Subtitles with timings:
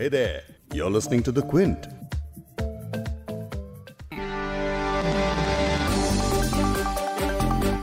[0.00, 0.42] Hey there,
[0.74, 1.76] you're listening to The Quint.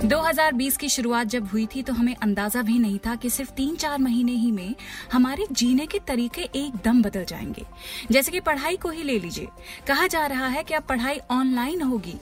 [0.05, 3.51] दो 2020 की शुरुआत जब हुई थी तो हमें अंदाज़ा भी नहीं था कि सिर्फ़
[3.51, 4.75] तीन चार महीने ही में
[5.12, 7.66] हमारे जीने के तरीके एकदम बदल जाएँगे।
[8.12, 9.47] जैसे कि पढ़ाई को ही ले लीजिए।
[9.88, 12.16] कहा जा रहा है कि अब पढ़ाई ऑनलाइन होगी।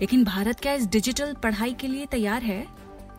[0.00, 2.66] लेकिन भारत क्या इस डिजिटल पढ़ाई के लिए तैयार है?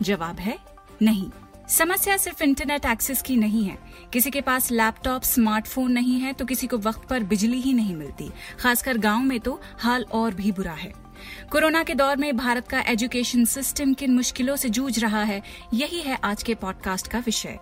[0.01, 0.59] जवाब है
[1.01, 1.29] नहीं।
[1.69, 3.77] समस्या सिर्फ़ इंटरनेट एक्सेस की नहीं है।
[4.13, 7.95] किसी के पास लैपटॉप स्मार्टफ़ोन नहीं है तो किसी को वक्त पर बिजली ही नहीं
[7.95, 8.29] मिलती।
[8.59, 10.91] खासकर गाँव में तो हाल और भी बुरा है।
[11.51, 15.41] कोरोना के दौर में भारत का एजुकेशन सिस्टम किन मुश्किलों से जूझ रहा है,
[15.73, 17.59] यही है आज के पॉडकास्ट का विषय।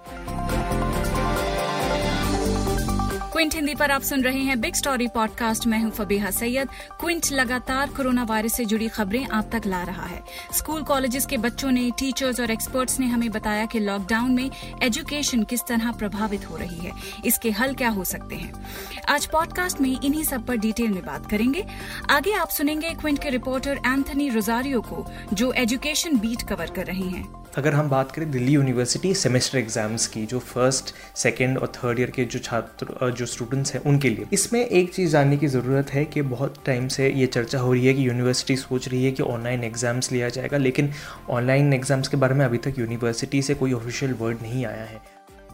[3.38, 6.68] क्विंट हिंदी पर आप सुन रहे हैं बिग स्टोरी पॉडकास्ट। मैं हूँ फबीहा सैयद।
[7.00, 10.24] क्विंट लगातार कोरोना वायरस से जुड़ी खबरें आप तक ला रहा है।
[10.54, 14.52] स्कूल कॉलेजेस के बच्चों ने, टीचर्स और एक्सपर्ट्स ने हमें बताया कि लॉकडाउन में
[14.84, 16.92] एजुकेशन किस तरह प्रभावित हो रही है।
[17.26, 18.66] इसके हल क्या हो सकते हैं?
[19.10, 21.66] आज पॉडकास्ट में इन्हीं सब पर डिटेल में बात करेंगे।
[22.10, 27.10] आगे आप सुनेंगे क्विंट के रिपोर्टर एंथनी रोजारियो को, जो एजुकेशन बीट कवर कर रहे
[27.10, 32.00] हैं। अगर हम बात करें दिल्ली यूनिवर्सिटी सेमेस्टर एग्ज़ाम्स की, जो फ़र्स्ट सेकेंड और थर्ड
[32.00, 35.90] ईयर के जो छात्र जो स्टूडेंट्स हैं, उनके लिए। इसमें एक चीज़ जानने की ज़रूरत
[35.92, 39.12] है कि बहुत टाइम से ये चर्चा हो रही है कि यूनिवर्सिटी सोच रही है
[39.12, 40.92] कि ऑनलाइन एग्ज़ाम्स लिया जाएगा, लेकिन
[41.30, 45.02] ऑनलाइन एग्ज़ाम्स के बारे में अभी तक यूनिवर्सिटी से कोई ऑफिशियल वर्ड नहीं आया है।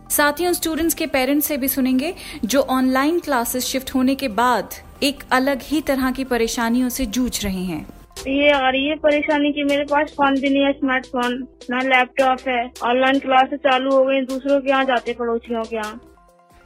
[0.10, 2.14] साथ ही उन स्टूडेंट्स के पेरेंट्स से भी सुनेंगे,
[2.46, 7.44] जो ऑनलाइन क्लासेस शिफ्ट होने के बाद एक अलग ही तरह की परेशानियों से जूझ
[7.44, 7.86] रहे हैं।
[8.28, 12.48] ये आ रही है परेशानी कि मेरे पास फ़ोन भी नहीं है स्मार्टफ़ोन ना लैपटॉप
[12.48, 16.02] है। ऑनलाइन क्लासेस चालू हो गई, दूसरों के यहाँ जाते, पड़ोसियों के यहाँ।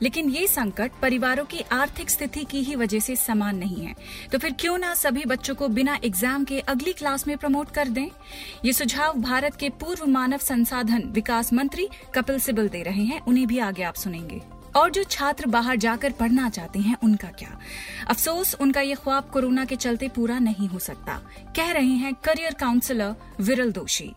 [0.02, 3.94] लेकिन ये संकट परिवारों की आर्थिक स्थिति की ही वजह से समान नहीं है।
[4.32, 7.88] तो फिर क्यों ना सभी बच्चों को बिना एग्ज़ाम के अगली क्लास में प्रमोट कर
[7.88, 8.08] दें?
[8.66, 13.48] ये सुझाव भारत के पूर्व मानव संसाधन विकास मंत्री कपिल सिबल दे रहे हैं। उन्हें
[13.48, 14.42] भी आगे आप सुनेंगे।
[14.78, 17.58] और जो छात्र बाहर जाकर पढ़ना चाहते हैं उनका क्या?
[18.10, 21.20] अफसोस उनका ये ख्वाब कोरोना के चलते पूरा नहीं हो सकता।
[21.56, 24.14] कह रहे हैं career counsellor Viral Doshi.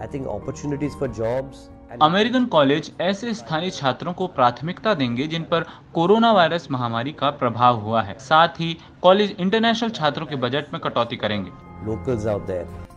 [0.00, 1.68] I think opportunities for jobs
[2.02, 5.64] American college ऐसे स्थानीय छात्रों को प्राथमिकता देंगे जिन पर
[5.94, 10.80] कोरोना वायरस महामारी का प्रभाव हुआ है। साथ ही कॉलेज इंटरनेशनल छात्रों के बजट में
[10.82, 11.50] कटौती करेंगे।
[11.90, 12.89] locals out there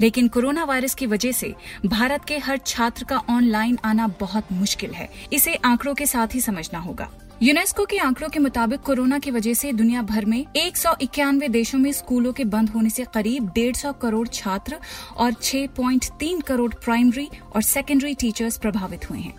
[0.00, 1.54] लेकिन कोरोना वायरस की वजह से
[1.86, 6.40] भारत के हर छात्र का ऑनलाइन आना बहुत मुश्किल है। इसे आंकड़ों के साथ ही
[6.40, 7.10] समझना होगा।
[7.42, 11.48] यूनेस्को के आंकड़ों के मुताबिक कोरोना की वजह से दुनिया भर में एक सौ इक्यानवे
[11.48, 14.76] देशों में स्कूलों के बंद होने से करीब डेढ़ सौ करोड़ छात्र
[15.16, 19.34] और 6.3 करोड़ प्राइमरी और सेकेंडरी टीचर्स प्रभावित हुए हैं।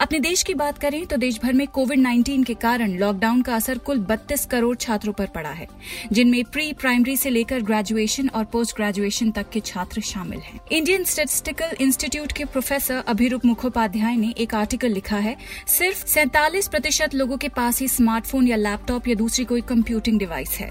[0.00, 3.54] अपने देश की बात करें तो देश भर में कोविड 19 के कारण लॉकडाउन का
[3.54, 5.66] असर कुल 32 करोड़ छात्रों पर पड़ा है,
[6.12, 11.04] जिनमें प्री प्राइमरी से लेकर ग्रेजुएशन और पोस्ट ग्रेजुएशन तक के छात्र शामिल हैं। इंडियन
[11.04, 15.36] स्टेटिस्टिकल इंस्टीट्यूट के प्रोफेसर अभिरूप मुखोपाध्याय ने एक आर्टिकल लिखा है,
[15.68, 20.50] सिर्फ़ सैतालीस प्रतिशत लोगों के पास ही स्मार्टफ़ोन या लैपटॉप या दूसरी कोई कंप्यूटिंग डिवाइस
[20.50, 20.70] है।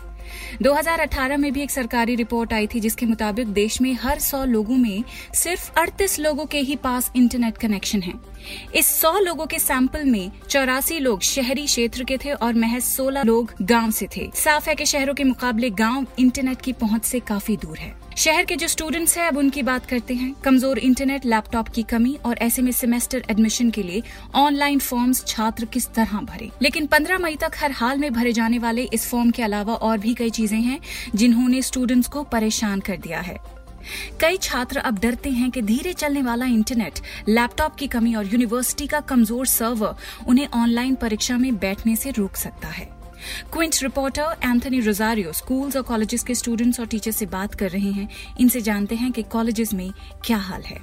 [0.61, 4.75] 2018 में भी एक सरकारी रिपोर्ट आई थी जिसके मुताबिक देश में हर 100 लोगों
[4.75, 5.03] में
[5.35, 8.13] सिर्फ़ 38 लोगों के ही पास इंटरनेट कनेक्शन है।
[8.75, 13.25] इस 100 लोगों के सैंपल में चौरासी लोग शहरी क्षेत्र के थे और महज 16
[13.25, 17.19] लोग गाँव से थे। साफ़ है कि शहरों के मुकाबले गाँव इंटरनेट की पहुँच से
[17.19, 21.25] काफ़ी दूर है। शहर के जो स्टूडेंट्स हैं, अब उनकी बात करते हैं। कमज़ोर इंटरनेट
[21.25, 24.03] लैपटॉप की कमी और ऐसे में सेमेस्टर एडमिशन के लिए
[24.35, 26.51] ऑनलाइन फॉर्म्स छात्र किस तरह भरे?
[26.61, 29.97] लेकिन 15 मई तक हर हाल में भरे जाने वाले इस फॉर्म के अलावा और
[29.97, 30.79] भी कई चीज़ें हैं,
[31.15, 33.37] जिन्होंने स्टूडेंट्स को परेशान कर दिया है।
[34.21, 36.99] कई छात्र अब डरते हैं कि धीरे चलने वाला इंटरनेट
[37.29, 39.95] लैपटॉप की कमी और यूनिवर्सिटी का कमज़ोर सर्वर
[40.27, 42.98] उन्हें ऑनलाइन परीक्षा में बैठने से रोक सकता है।
[43.53, 47.91] Quint reporter Anthony Rozario schools और कॉलेजेस के स्टूडेंट्स और टीचर से बात कर रहे
[47.91, 48.09] हैं।
[48.39, 49.91] इनसे जानते हैं कि कॉलेजेस में
[50.25, 50.77] क्या हाल है।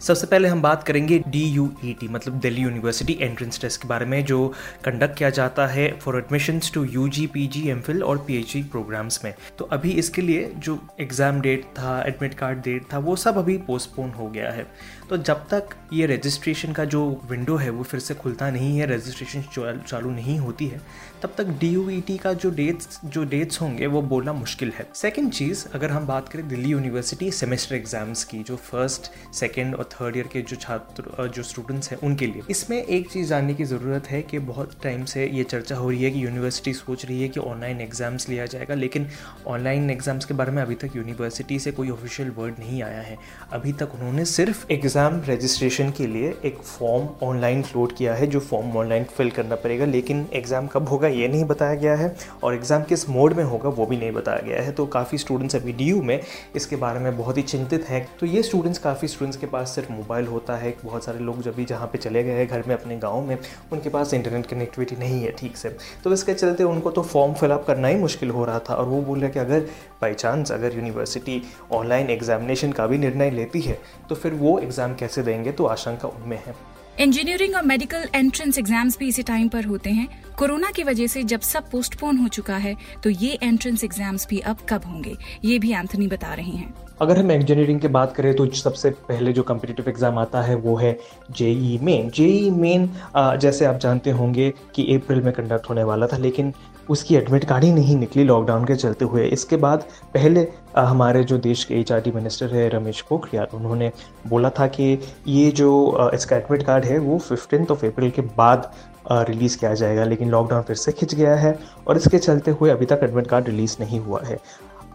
[0.00, 3.88] सबसे पहले हम बात करेंगे डी यू ई टी मतलब दिल्ली यूनिवर्सिटी एंट्रेंस टेस्ट के
[3.88, 4.48] बारे में, जो
[4.84, 8.36] कंडक्ट किया जाता है for admissions to U G P G M phil और पी
[8.36, 12.86] एच डी प्रोग्राम्स में। तो अभी इसके लिए जो एग्ज़ाम डेट था एडमिट कार्ड डेट
[12.92, 14.66] था, वो सब अभी पोस्टपोन हो गया है।
[15.10, 17.00] तो जब तक ये रजिस्ट्रेशन का जो
[17.30, 19.42] विंडो है, वो फिर से खुलता नहीं है रजिस्ट्रेशन
[19.86, 20.80] चालू नहीं होती है,
[21.22, 25.64] तब तक टी का जो डेट्स जो डेट्स होंगे, वो बोलना मुश्किल है। सेकेंड चीज़,
[25.74, 30.26] अगर हम बात करें दिल्ली यूनिवर्सिटी सेमेस्टर एग्ज़ाम्स की, जो फ़र्स्ट सेकेंड और थर्ड ईयर
[30.32, 34.22] के जो छात्र जो स्टूडेंट्स हैं, उनके लिए। इसमें एक चीज़ जानने की ज़रूरत है
[34.22, 37.40] कि बहुत टाइम से ये चर्चा हो रही है कि यूनिवर्सिटी सोच रही है कि
[37.40, 39.08] ऑनलाइन एग्ज़ाम्स लिया जाएगा, लेकिन
[39.48, 43.18] ऑनलाइन एग्ज़ाम्स के बारे में अभी तक यूनिवर्सिटी से कोई ऑफिशियल वर्ड नहीं आया है।
[43.52, 48.40] अभी तक उन्होंने सिर्फ़ एग्ज़ाम रजिस्ट्रेशन के लिए एक फॉर्म ऑनलाइन फ्लोट किया है, जो
[48.40, 52.54] फॉर्म ऑनलाइन फिल करना पड़ेगा। लेकिन एग्ज़ाम कब होगा, ये नहीं बताया गया है और
[52.54, 55.72] एग्ज़ाम किस मोड में होगा, वो भी नहीं बताया गया है। तो काफ़ी स्टूडेंट्स अभी
[55.72, 56.20] डीयू में
[56.56, 59.92] इसके बारे में बहुत ही चिंतित हैं। तो ये स्टूडेंट्स काफ़ी स्टूडेंट्स के पास सिर्फ़
[59.92, 62.74] मोबाइल होता है। बहुत सारे लोग जब भी जहाँ पे चले गए हैं घर में
[62.74, 63.36] अपने गाँव में,
[63.72, 67.64] उनके पास इंटरनेट कनेक्टिविटी नहीं है, ठीक से। तो इसके चलते उनको तो फॉर्म फिलअप
[67.66, 69.60] करना ही मुश्किल हो रहा था और वो बोल रहे कि अगर
[70.02, 71.42] बाई चांस अगर यूनिवर्सिटी
[71.72, 74.58] ऑनलाइन एग्जामिनेशन का भी निर्णय लेती है तो फिर वो
[74.90, 76.54] एग्ज़ाम कैसे देंगे तो आशंका उनमें है।
[77.00, 80.08] इंजीनियरिंग और मेडिकल एंट्रेंस एग्ज़ाम्स भी इसी टाइम पर होते हैं।
[80.38, 84.40] कोरोना की वजह से जब सब पोस्टपोन हो चुका है तो ये एंट्रेंस एग्ज़ाम्स भी
[84.42, 88.34] अब कब होंगे ये भी एंथनी बता रहे हैं। अगर हम इंजीनियरिंग की बात करें
[88.36, 90.96] तो सबसे पहले जो कम्पिटिटिव एग्ज़ाम आता है वो है
[91.32, 96.16] जेई मेन जेई मेन जैसे आप जानते होंगे कि अप्रैल में कंडक्ट होने वाला था
[96.18, 96.52] लेकिन
[96.90, 99.84] उसकी एडमिट कार्ड ही नहीं निकली लॉकडाउन के चलते हुए। इसके बाद
[100.14, 100.46] पहले
[100.76, 103.90] हमारे जो देश के एच मिनिस्टर है, रमेश पोखरियाल, उन्होंने
[104.28, 104.98] बोला था कि
[105.28, 108.70] ये जो इसका एडमिट कार्ड है, वो फिफ्टीन ऑफ़ अप्रैल के बाद
[109.10, 111.58] रिलीज़ किया जाएगा, लेकिन लॉकडाउन फिर से खिंच गया है
[111.88, 114.38] और इसके चलते हुए अभी तक एडमिट कार्ड रिलीज़ नहीं हुआ है।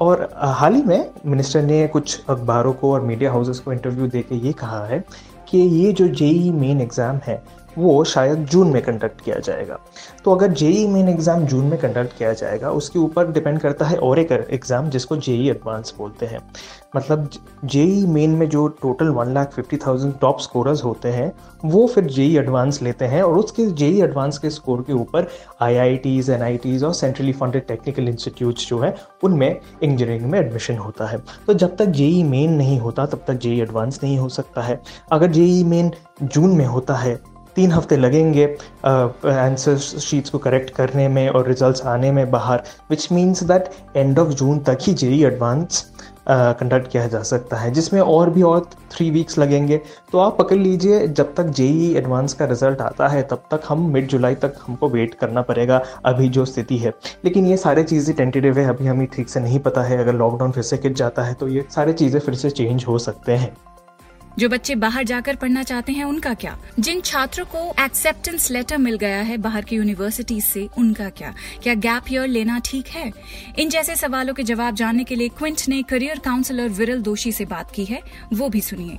[0.02, 4.22] और हाल ही में मिनिस्टर ने कुछ अखबारों को और मीडिया हाउसेस को इंटरव्यू दे
[4.22, 5.04] के ये कहा है
[5.50, 7.42] कि ये जो जेई मेन एग्ज़ाम है
[7.78, 9.80] वो शायद जून में कंडक्ट किया जाएगा।
[10.26, 13.98] तो अगर जेई मेन एग्ज़ाम जून में कंडक्ट किया जाएगा, उसके ऊपर डिपेंड करता है
[13.98, 16.40] और एक एग्ज़ाम जिसको जेई एडवांस बोलते हैं।
[16.96, 17.30] मतलब
[17.66, 21.32] जेई मेन में जो total one lakh fifty thousand top scorers होते हैं,
[21.66, 25.28] वो फिर जेई एडवांस लेते हैं और उसके जेई एडवांस के स्कोर के ऊपर
[25.62, 29.50] I I Ts N I Ts और सेंट्रली फंडेड टेक्निकल इंस्टीट्यूट्स जो है, उनमें
[29.84, 33.60] इंजीनियरिंग में एडमिशन होता है। तो जब तक जेई मेन नहीं होता, तब तक जेई
[33.62, 34.82] एडवांस नहीं हो सकता है।
[35.12, 35.92] अगर जेई मेन
[36.24, 37.20] जून में होता है
[37.56, 38.46] तीन हफ़्ते लगेंगे
[38.86, 44.20] आंसर शीट्स को करेक्ट करने में और रिजल्ट्स आने में बाहर which means that end
[44.20, 45.86] of June तक ही जेई एडवांस
[46.30, 48.60] कंडक्ट किया जा सकता है। जिसमें और भी और
[48.92, 49.78] थ्री वीक्स लगेंगे।
[50.12, 53.86] तो आप पकड़ लीजिए, जब तक जेई एडवांस का रिज़ल्ट आता है, तब तक हम
[53.94, 56.94] मिड जुलाई तक हमको वेट करना पड़ेगा, अभी जो स्थिति है।
[57.26, 60.52] लेकिन ये सारे चीज़ें टेंटेटिव है, अभी हमें ठीक से नहीं पता है। अगर लॉकडाउन
[60.52, 63.56] फिर से खिंच जाता है तो ये सारी चीज़ें फिर से चेंज हो सकते हैं।
[64.40, 66.58] जो बच्चे बाहर जाकर पढ़ना चाहते हैं, उनका क्या?
[66.80, 71.34] जिन छात्रों को एक्सेप्टेंस लेटर मिल गया है बाहर की यूनिवर्सिटी से, उनका क्या?
[71.64, 73.12] क्या गैप ईयर लेना ठीक है?
[73.60, 77.46] इन जैसे सवालों के जवाब जानने के लिए क्विंट ने करियर काउंसलर विरल दोषी से
[77.46, 78.02] बात की है।
[78.34, 78.98] वो भी सुनिए।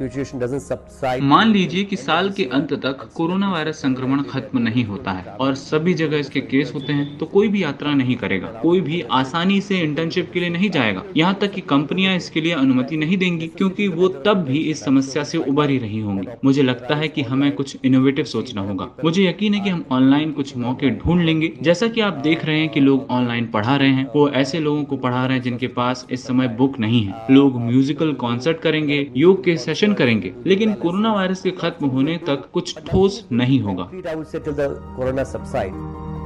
[0.00, 5.54] मान लीजिए कि साल के अंत तक कोरोना वायरस संक्रमण खत्म नहीं होता है और
[5.54, 9.60] सभी जगह इसके केस होते हैं तो कोई भी यात्रा नहीं करेगा। कोई भी आसानी
[9.60, 13.46] से इंटर्नशिप के लिए नहीं जाएगा। यहाँ तक कि कंपनियाँ इसके लिए अनुमति नहीं देंगी,
[13.48, 17.22] क्योंकि वो तब भी इस समस्या से उबर ही रही होंगी। मुझे लगता है कि
[17.22, 21.52] हमें कुछ इनोवेटिव सोचना होगा। मुझे यकीन है कि हम ऑनलाइन कुछ मौके ढूंढ लेंगे।
[21.62, 24.84] जैसा कि आप देख रहे हैं कि लोग ऑनलाइन पढ़ा रहे हैं, वो ऐसे लोगों
[24.84, 29.06] को पढ़ा रहे हैं जिनके पास इस समय बुक नहीं है। लोग म्यूजिकल कॉन्सर्ट करेंगे,
[29.16, 33.60] योग के सेशन सेशन करेंगे लेकिन कोरोना वायरस के खत्म होने तक कुछ ठोस नहीं
[33.60, 33.90] होगा।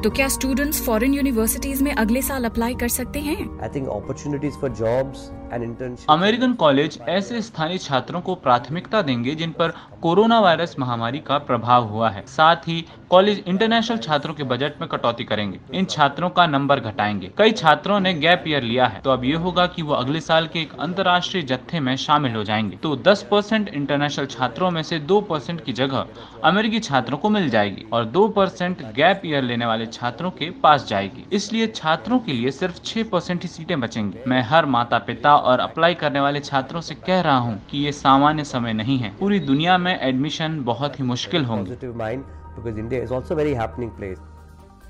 [0.02, 3.36] तो क्या स्टूडेंट्स फॉरेन यूनिवर्सिटीज में अगले साल अप्लाई कर सकते हैं?
[3.62, 9.72] I think opportunities for jobs American college ऐसे स्थानीय छात्रों को प्राथमिकता देंगे जिन पर
[10.02, 14.88] कोरोना वायरस महामारी का प्रभाव हुआ है। साथ ही कॉलेज इंटरनेशनल छात्रों के बजट में
[14.88, 19.10] कटौती करेंगे। इन छात्रों का नंबर घटाएँगे। कई छात्रों ने गैप ईयर लिया है। तो
[19.10, 22.76] अब ये होगा कि वो अगले साल के एक अंतर्राष्ट्रीय जत्थे में शामिल हो जाएँगे।
[22.76, 26.06] तो 10 परसेंट इंटरनेशनल छात्रों में से 2 परसेंट की जगह
[26.44, 30.88] अमेरिकी छात्रों को मिल जाएगी और 2 परसेंट गैप ईयर लेने वाले छात्रों के पास
[30.88, 35.36] जाएगी। इसलिए छात्रों के लिए सिर्फ़ छह परसेंट ही सीटें बचेंगी। मैं हर माता पिता
[35.42, 39.10] और अप्लाई करने वाले छात्रों से कह रहा हूँ कि ये सामान्य समय नहीं है।
[39.20, 41.70] पूरी दुनिया में एडमिशन बहुत ही मुश्किल होंगे।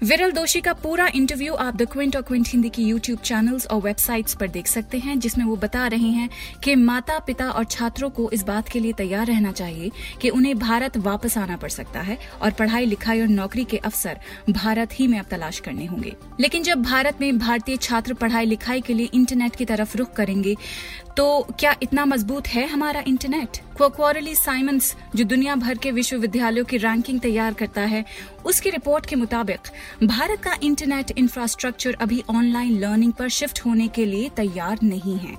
[0.02, 3.80] विरल दोषी का पूरा इंटरव्यू आप द क्विंट और क्विंट हिंदी की यूट्यूब चैनल्स और
[3.80, 6.28] वेबसाइट्स पर देख सकते हैं, जिसमें वो बता रहे हैं
[6.64, 9.90] कि माता पिता और छात्रों को इस बात के लिए तैयार रहना चाहिए
[10.22, 14.18] कि उन्हें भारत वापस आना पड़ सकता है और पढ़ाई, लिखाई और नौकरी के अवसर
[14.50, 18.80] भारत ही में अब तलाश करने होंगे। लेकिन जब भारत में भारतीय छात्र पढ़ाई, लिखाई
[18.80, 20.56] के लिए इंटरनेट की तरफ़ रुख करेंगे
[21.16, 26.76] तो क्या इतना मज़बूत है हमारा इंटरनेट क्वक्वारली साइमंस जो दुनिया भर के विश्वविद्यालयों की
[26.76, 28.04] रैंकिंग तैयार करता है,
[28.44, 29.68] उसकी रिपोर्ट के मुताबिक
[30.02, 35.36] भारत का इंटरनेट इंफ्रास्ट्रक्चर अभी ऑनलाइन लर्निंग पर शिफ्ट होने के लिए तैयार नहीं है।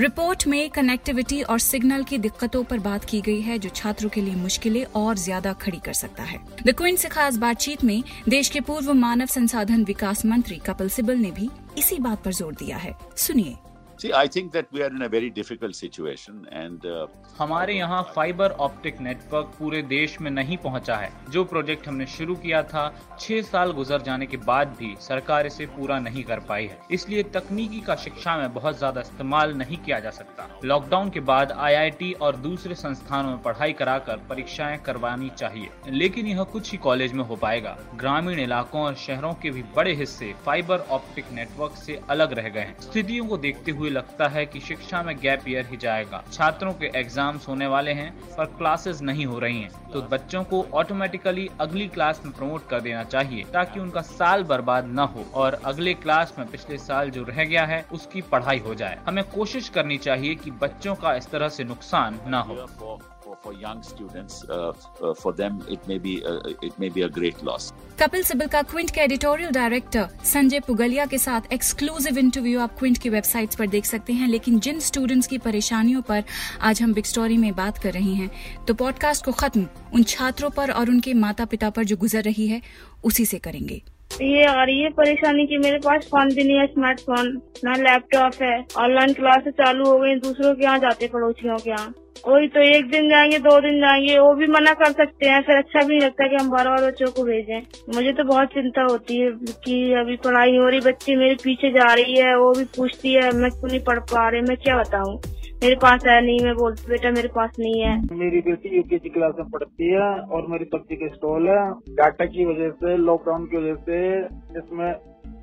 [0.00, 4.20] रिपोर्ट में कनेक्टिविटी और सिग्नल की दिक्कतों पर बात की गई है, जो छात्रों के
[4.20, 8.48] लिए मुश्किलें और ज़्यादा खड़ी कर सकता है। द क्विन से खास बातचीत में देश
[8.48, 12.76] के पूर्व मानव संसाधन विकास मंत्री कपिल सिब्बल ने भी इसी बात पर ज़ोर दिया
[12.76, 13.56] है। सुनिए।
[14.00, 17.06] See, I think that we are in a very difficult situation and uh,
[17.38, 22.34] हमारे यहाँ फाइबर ऑप्टिक नेटवर्क पूरे देश में नहीं पहुँचा है। जो प्रोजेक्ट हमने शुरू
[22.44, 22.84] किया था
[23.20, 27.22] छह साल गुजर जाने के बाद भी सरकार इसे पूरा नहीं कर पाई है। इसलिए
[27.36, 32.12] तकनीकी का शिक्षा में बहुत ज़्यादा इस्तेमाल नहीं किया जा सकता। लॉकडाउन के बाद आईआईटी
[32.12, 37.24] और दूसरे संस्थानों में पढ़ाई कराकर परीक्षाएँ करवानी चाहिए। लेकिन यह कुछ ही कॉलेज में
[37.24, 42.38] हो पाएगा। ग्रामीण इलाकों और शहरों के भी बड़े हिस्से फाइबर ऑप्टिक नेटवर्क से अलग
[42.38, 45.66] रह गए हैं। स्थितियों को देखते हुए हुए लगता है कि शिक्षा में गैप ईयर
[45.66, 50.02] ही जाएगा। छात्रों के एग्ज़ाम्स होने वाले हैं, पर क्लासेस नहीं हो रही हैं। तो
[50.02, 54.98] बच्चों को ऑटोमेटिकली अगली क्लास में प्रमोट कर देना चाहिए, ताकि उनका साल बर्बाद न
[54.98, 58.98] हो और अगले क्लास में पिछले साल जो रह गया है, उसकी पढ़ाई हो जाए।
[59.06, 63.82] हमें कोशिश करनी चाहिए की बच्चों का इस तरह ऐसी नुकसान न हो। For young
[63.82, 67.72] students, uh, uh, for them it may be uh, it may be a great loss.
[67.98, 72.98] Kapil Sibal का क्विंट के एडिटोरियल डायरेक्टर संजय पुगलिया के साथ एक्सक्लूसिव इंटरव्यू आप क्विंट
[72.98, 76.24] की वेबसाइट्स पर देख सकते हैं लेकिन जिन स्टूडेंट्स की परेशानियों पर
[76.62, 78.30] आज हम बिग स्टोरी में बात कर रहे हैं
[78.68, 82.48] तो पॉडकास्ट को खत्म उन छात्रों पर और उनके माता पिता पर जो गुजर रही
[82.48, 82.60] है
[83.04, 83.82] उसी से करेंगे
[84.22, 87.30] ये आ रही है परेशानी की मेरे पास फ़ोन भी नहीं है स्मार्टफ़ोन
[87.64, 91.94] ना लैपटॉप है ऑनलाइन क्लासेस चालू हो गई दूसरों के यहाँ जाते पड़ोसियों के यहाँ
[92.26, 95.56] वही तो एक दिन जाएँगे, दो दिन जाएँगे, वो भी मना कर सकते हैं। फिर
[95.56, 97.62] अच्छा भी नहीं लगता कि हम बार बार बच्चों को भेजें।
[97.94, 99.30] मुझे तो बहुत चिंता होती है
[99.64, 103.30] कि अभी पढ़ाई हो रही, बच्ची मेरे पीछे जा रही है, वो भी पूछती है,
[103.30, 105.20] मैं क्यों नहीं पढ़ पा रही, मैं क्या बताऊँ?
[105.62, 109.34] मेरे पास है नहीं, मैं बोलती, बेटा, मेरे पास नहीं है। मेरी बेटी यूकेजी क्लास
[109.38, 113.56] में पढ़ती है और मेरी सब्ज़ी का स्टॉल है। डाटा की वजह से लॉकडाउन की
[113.56, 114.24] वजह से
[114.58, 114.94] इसमें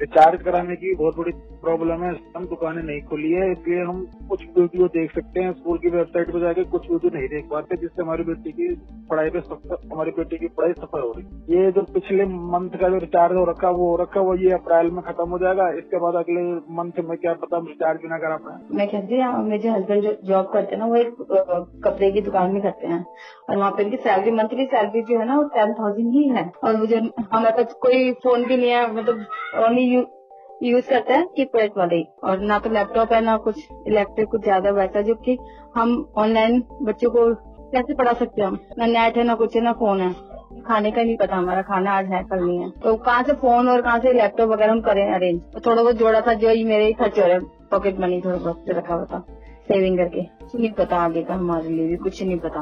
[0.01, 1.31] रिचार्ज कराने की बहुत बड़ी
[1.65, 5.77] प्रॉब्लम है, हम दुकानें नहीं खुली है, इसलिए हम कुछ वीडियो देख सकते हैं, स्कूल
[5.77, 8.67] की वेबसाइट पर जाके कुछ वीडियो नहीं देख पाते, जिससे हमारी बेटी की
[9.09, 9.39] पढ़ाई पे
[9.93, 13.35] हमारी बेटी की पढ़ाई सफ़र हो रही है। ये जो पिछले मंथ का जो रिचार्ज
[13.35, 16.43] हो रखा, वो हो रखा, वो ये अप्रैल में खत्म हो जाएगा, इसके बाद अगले
[16.75, 20.03] मंथ में क्या पता हम रिचार्ज भी ना करा पाए। मैं कहती हूँ मेरे हस्बैंड
[20.03, 21.15] जो जॉब करते हैं ना, वो एक
[21.85, 23.03] कपड़े की दुकान में करते हैं।
[23.49, 26.51] और वहाँ पे इनकी सैलरी मंथली सैलरी जो है ना, वो टेन थाउज़ेंड ही है।
[26.63, 29.25] और मुझे हमारे पास कोई फ़ोन भी नहीं है मतलब
[29.63, 30.05] ओनली
[30.63, 34.41] यूज़ करते हैं की पैड वाले और ना तो लैपटॉप है, ना कुछ इलेक्ट्रिक कुछ
[34.41, 35.37] ज़्यादा वैसा, जो कि
[35.75, 37.33] हम ऑनलाइन बच्चों को
[37.71, 38.59] कैसे पढ़ा सकते हैं हम?
[38.77, 40.13] ना नेट है, ना कुछ है, ना फ़ोन है।
[40.61, 43.69] खाने का नहीं पता हमारा, खाना आज है, कल नहीं है। तो कहाँ से फ़ोन
[43.69, 46.63] और कहाँ से लैपटॉप वगैरह हम करें अरेंज तो थोड़ा बहुत जोड़ा था, जो ही
[46.63, 47.39] मेरे ही खर्च हो रहे
[47.71, 49.25] पॉकेट मनी थोड़ा बहुत रखा हुआ था
[49.67, 50.21] सेविंग करके।
[50.57, 52.61] नहीं पता आगे का हमारे लिए भी, कुछ नहीं पता।